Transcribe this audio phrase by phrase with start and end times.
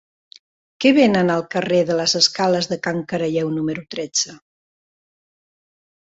[0.83, 4.33] Què venen al carrer de les Escales de Can Caralleu número tretze?